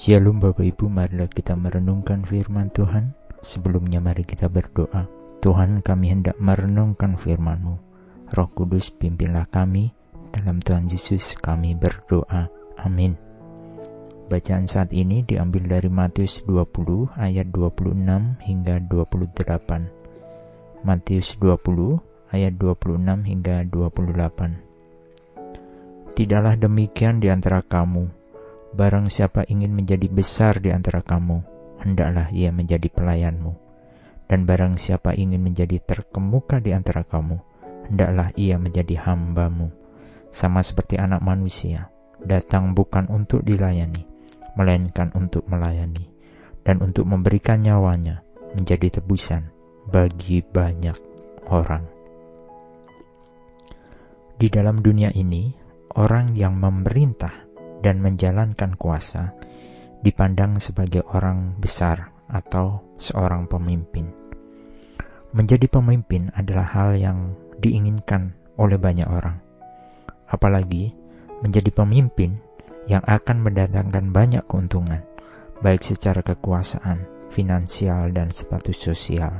Shalom 0.00 0.40
Bapak 0.40 0.64
Ibu, 0.64 0.88
marilah 0.88 1.28
kita 1.28 1.52
merenungkan 1.60 2.24
firman 2.24 2.72
Tuhan. 2.72 3.12
Sebelumnya 3.44 4.00
mari 4.00 4.24
kita 4.24 4.48
berdoa. 4.48 5.04
Tuhan 5.44 5.84
kami 5.84 6.08
hendak 6.08 6.40
merenungkan 6.40 7.20
firman-Mu. 7.20 7.76
Roh 8.32 8.48
Kudus 8.56 8.88
pimpinlah 8.96 9.44
kami. 9.52 9.92
Dalam 10.32 10.64
Tuhan 10.64 10.88
Yesus 10.88 11.36
kami 11.36 11.76
berdoa. 11.76 12.48
Amin. 12.80 13.12
Bacaan 14.32 14.64
saat 14.64 14.88
ini 14.96 15.20
diambil 15.20 15.68
dari 15.68 15.92
Matius 15.92 16.48
20 16.48 17.20
ayat 17.20 17.52
26 17.52 18.40
hingga 18.40 18.80
28. 18.80 20.80
Matius 20.80 21.36
20 21.36 22.00
ayat 22.32 22.56
26 22.56 23.04
hingga 23.28 23.68
28. 23.68 26.16
Tidaklah 26.16 26.56
demikian 26.56 27.20
di 27.20 27.28
antara 27.28 27.60
kamu 27.60 28.19
Barang 28.70 29.10
siapa 29.10 29.42
ingin 29.50 29.74
menjadi 29.74 30.06
besar 30.06 30.62
di 30.62 30.70
antara 30.70 31.02
kamu, 31.02 31.42
hendaklah 31.82 32.30
ia 32.30 32.54
menjadi 32.54 32.86
pelayanmu. 32.86 33.52
Dan 34.30 34.46
barang 34.46 34.78
siapa 34.78 35.10
ingin 35.18 35.42
menjadi 35.42 35.82
terkemuka 35.82 36.62
di 36.62 36.70
antara 36.70 37.02
kamu, 37.02 37.34
hendaklah 37.90 38.30
ia 38.38 38.54
menjadi 38.62 39.02
hambamu. 39.02 39.74
Sama 40.30 40.62
seperti 40.62 41.02
anak 41.02 41.18
manusia, 41.18 41.90
datang 42.22 42.70
bukan 42.70 43.10
untuk 43.10 43.42
dilayani, 43.42 44.06
melainkan 44.54 45.10
untuk 45.18 45.50
melayani, 45.50 46.06
dan 46.62 46.78
untuk 46.78 47.10
memberikan 47.10 47.58
nyawanya 47.58 48.22
menjadi 48.54 49.02
tebusan 49.02 49.50
bagi 49.90 50.46
banyak 50.46 50.94
orang. 51.50 51.82
Di 54.38 54.46
dalam 54.46 54.78
dunia 54.78 55.10
ini, 55.10 55.50
orang 55.98 56.38
yang 56.38 56.54
memerintah 56.54 57.49
dan 57.80 58.00
menjalankan 58.04 58.76
kuasa 58.76 59.32
dipandang 60.00 60.56
sebagai 60.60 61.04
orang 61.12 61.56
besar 61.60 62.12
atau 62.30 62.80
seorang 62.96 63.44
pemimpin. 63.50 64.08
Menjadi 65.30 65.66
pemimpin 65.70 66.32
adalah 66.34 66.66
hal 66.74 66.96
yang 66.96 67.36
diinginkan 67.60 68.34
oleh 68.56 68.80
banyak 68.80 69.06
orang, 69.06 69.38
apalagi 70.26 70.92
menjadi 71.40 71.70
pemimpin 71.72 72.36
yang 72.88 73.04
akan 73.06 73.44
mendatangkan 73.44 74.10
banyak 74.10 74.42
keuntungan, 74.50 75.04
baik 75.62 75.84
secara 75.84 76.24
kekuasaan, 76.24 77.04
finansial, 77.30 78.10
dan 78.10 78.32
status 78.34 78.76
sosial. 78.90 79.32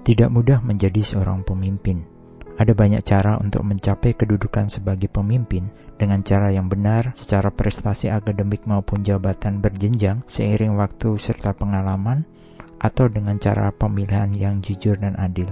Tidak 0.00 0.32
mudah 0.32 0.64
menjadi 0.64 1.04
seorang 1.04 1.44
pemimpin 1.44 2.19
ada 2.60 2.76
banyak 2.76 3.00
cara 3.00 3.40
untuk 3.40 3.64
mencapai 3.64 4.12
kedudukan 4.12 4.68
sebagai 4.68 5.08
pemimpin 5.08 5.72
dengan 5.96 6.20
cara 6.20 6.52
yang 6.52 6.68
benar 6.68 7.16
secara 7.16 7.48
prestasi 7.48 8.12
akademik 8.12 8.68
maupun 8.68 9.00
jabatan 9.00 9.64
berjenjang 9.64 10.20
seiring 10.28 10.76
waktu 10.76 11.16
serta 11.16 11.56
pengalaman 11.56 12.28
atau 12.76 13.08
dengan 13.08 13.40
cara 13.40 13.72
pemilihan 13.72 14.28
yang 14.36 14.60
jujur 14.60 15.00
dan 15.00 15.16
adil. 15.16 15.48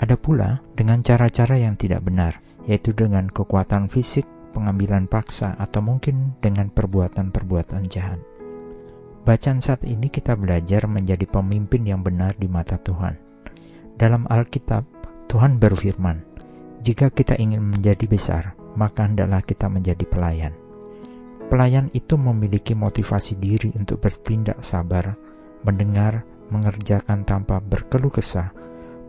Ada 0.00 0.16
pula 0.16 0.64
dengan 0.72 1.04
cara-cara 1.04 1.60
yang 1.60 1.76
tidak 1.76 2.04
benar, 2.04 2.40
yaitu 2.64 2.96
dengan 2.96 3.28
kekuatan 3.28 3.92
fisik, 3.92 4.24
pengambilan 4.56 5.08
paksa, 5.08 5.52
atau 5.60 5.84
mungkin 5.84 6.36
dengan 6.40 6.72
perbuatan-perbuatan 6.72 7.92
jahat. 7.92 8.20
Bacaan 9.24 9.60
saat 9.60 9.84
ini 9.84 10.08
kita 10.08 10.32
belajar 10.36 10.88
menjadi 10.88 11.28
pemimpin 11.28 11.84
yang 11.84 12.00
benar 12.00 12.36
di 12.40 12.48
mata 12.48 12.76
Tuhan. 12.80 13.16
Dalam 13.96 14.28
Alkitab, 14.28 14.84
Tuhan 15.26 15.58
berfirman, 15.58 16.22
"Jika 16.86 17.10
kita 17.10 17.34
ingin 17.38 17.62
menjadi 17.62 18.06
besar, 18.06 18.54
maka 18.78 19.10
hendaklah 19.10 19.42
kita 19.42 19.66
menjadi 19.66 20.06
pelayan." 20.06 20.54
Pelayan 21.46 21.90
itu 21.94 22.18
memiliki 22.18 22.74
motivasi 22.74 23.38
diri 23.38 23.70
untuk 23.78 24.02
bertindak 24.02 24.62
sabar, 24.66 25.14
mendengar, 25.62 26.26
mengerjakan 26.50 27.22
tanpa 27.22 27.62
berkeluh 27.62 28.10
kesah, 28.10 28.50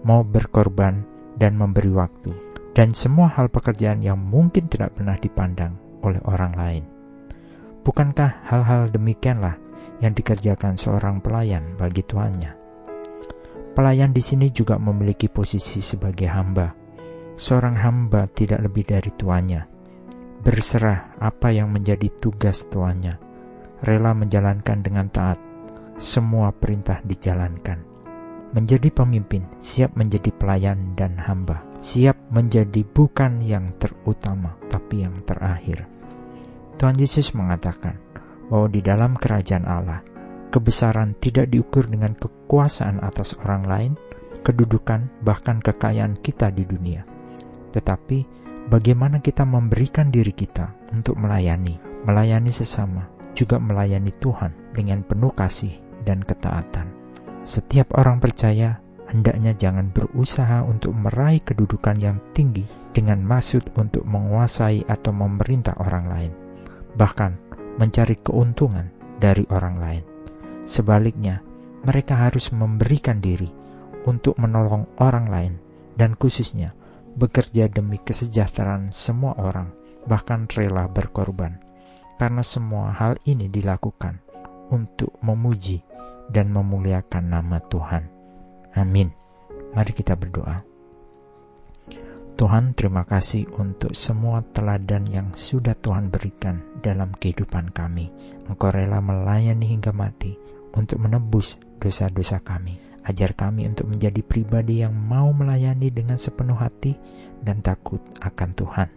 mau 0.06 0.22
berkorban, 0.22 1.02
dan 1.38 1.54
memberi 1.54 1.94
waktu, 1.94 2.34
dan 2.74 2.94
semua 2.98 3.30
hal 3.30 3.50
pekerjaan 3.50 4.02
yang 4.02 4.18
mungkin 4.18 4.70
tidak 4.70 4.98
pernah 4.98 5.18
dipandang 5.18 5.78
oleh 6.02 6.22
orang 6.26 6.54
lain. 6.58 6.84
Bukankah 7.86 8.42
hal-hal 8.46 8.90
demikianlah 8.90 9.58
yang 10.02 10.18
dikerjakan 10.18 10.76
seorang 10.76 11.22
pelayan 11.22 11.78
bagi 11.78 12.02
tuannya? 12.04 12.67
Pelayan 13.78 14.10
di 14.10 14.26
sini 14.26 14.50
juga 14.50 14.82
memiliki 14.82 15.30
posisi 15.30 15.86
sebagai 15.86 16.26
hamba. 16.26 16.74
Seorang 17.38 17.78
hamba 17.78 18.26
tidak 18.26 18.66
lebih 18.66 18.90
dari 18.90 19.14
tuannya. 19.14 19.70
Berserah 20.42 21.22
apa 21.22 21.54
yang 21.54 21.70
menjadi 21.70 22.10
tugas 22.18 22.66
tuannya. 22.74 23.22
Rela 23.86 24.18
menjalankan 24.18 24.82
dengan 24.82 25.14
taat. 25.14 25.38
Semua 26.02 26.50
perintah 26.50 27.06
dijalankan. 27.06 27.78
Menjadi 28.58 28.90
pemimpin, 28.90 29.46
siap 29.62 29.94
menjadi 29.94 30.34
pelayan 30.34 30.98
dan 30.98 31.14
hamba. 31.22 31.62
Siap 31.78 32.34
menjadi 32.34 32.82
bukan 32.82 33.46
yang 33.46 33.78
terutama, 33.78 34.58
tapi 34.74 35.06
yang 35.06 35.22
terakhir. 35.22 35.86
Tuhan 36.82 36.98
Yesus 36.98 37.30
mengatakan 37.38 38.02
bahwa 38.50 38.74
di 38.74 38.82
dalam 38.82 39.14
kerajaan 39.14 39.70
Allah, 39.70 40.02
Kebesaran 40.48 41.20
tidak 41.20 41.52
diukur 41.52 41.92
dengan 41.92 42.16
kekuasaan 42.16 43.04
atas 43.04 43.36
orang 43.44 43.64
lain, 43.68 43.94
kedudukan, 44.48 45.12
bahkan 45.22 45.60
kekayaan 45.60 46.16
kita 46.24 46.48
di 46.56 46.64
dunia. 46.64 47.04
Tetapi, 47.76 48.18
bagaimana 48.72 49.20
kita 49.20 49.44
memberikan 49.44 50.08
diri 50.08 50.32
kita 50.32 50.72
untuk 50.96 51.20
melayani, 51.20 51.76
melayani 52.08 52.48
sesama, 52.48 53.12
juga 53.36 53.60
melayani 53.60 54.16
Tuhan 54.18 54.72
dengan 54.72 55.04
penuh 55.04 55.36
kasih 55.36 55.76
dan 56.08 56.24
ketaatan. 56.24 56.90
Setiap 57.44 57.94
orang 58.00 58.24
percaya 58.24 58.80
hendaknya 59.12 59.52
jangan 59.56 59.92
berusaha 59.92 60.64
untuk 60.64 60.96
meraih 60.96 61.44
kedudukan 61.44 62.00
yang 62.00 62.18
tinggi 62.32 62.64
dengan 62.96 63.20
maksud 63.22 63.78
untuk 63.78 64.08
menguasai 64.08 64.88
atau 64.88 65.12
memerintah 65.12 65.76
orang 65.78 66.06
lain, 66.08 66.34
bahkan 66.96 67.36
mencari 67.78 68.18
keuntungan 68.24 68.90
dari 69.22 69.46
orang 69.54 69.76
lain. 69.78 70.17
Sebaliknya, 70.68 71.40
mereka 71.88 72.28
harus 72.28 72.52
memberikan 72.52 73.24
diri 73.24 73.48
untuk 74.04 74.36
menolong 74.36 74.84
orang 75.00 75.32
lain 75.32 75.54
dan 75.96 76.20
khususnya 76.20 76.76
bekerja 77.16 77.72
demi 77.72 78.04
kesejahteraan 78.04 78.92
semua 78.92 79.40
orang, 79.40 79.72
bahkan 80.04 80.44
rela 80.52 80.92
berkorban. 80.92 81.64
Karena 82.20 82.44
semua 82.44 82.92
hal 82.92 83.16
ini 83.24 83.48
dilakukan 83.48 84.20
untuk 84.68 85.16
memuji 85.24 85.80
dan 86.28 86.52
memuliakan 86.52 87.32
nama 87.32 87.64
Tuhan. 87.64 88.04
Amin. 88.76 89.14
Mari 89.72 89.94
kita 89.96 90.20
berdoa. 90.20 90.66
Tuhan, 92.38 92.78
terima 92.78 93.02
kasih 93.02 93.50
untuk 93.58 93.98
semua 93.98 94.46
teladan 94.54 95.10
yang 95.10 95.34
sudah 95.34 95.74
Tuhan 95.74 96.14
berikan 96.14 96.62
dalam 96.86 97.14
kehidupan 97.16 97.74
kami. 97.74 98.14
Engkau 98.46 98.70
rela 98.70 99.02
melayani 99.02 99.66
hingga 99.66 99.90
mati 99.90 100.57
untuk 100.78 101.02
menebus 101.02 101.58
dosa-dosa 101.82 102.40
kami. 102.40 102.78
Ajar 103.08 103.34
kami 103.34 103.66
untuk 103.66 103.88
menjadi 103.90 104.20
pribadi 104.22 104.84
yang 104.84 104.94
mau 104.94 105.32
melayani 105.32 105.90
dengan 105.90 106.20
sepenuh 106.20 106.60
hati 106.60 106.94
dan 107.42 107.64
takut 107.64 108.04
akan 108.20 108.52
Tuhan. 108.54 108.90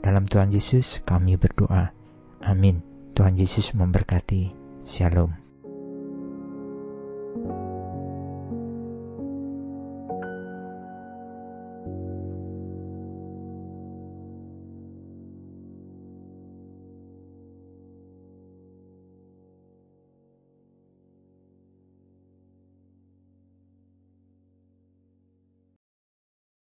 Dalam 0.00 0.24
Tuhan 0.24 0.50
Yesus 0.50 1.04
kami 1.04 1.36
berdoa. 1.36 1.92
Amin. 2.42 2.80
Tuhan 3.12 3.36
Yesus 3.36 3.76
memberkati. 3.76 4.54
Shalom. 4.88 5.47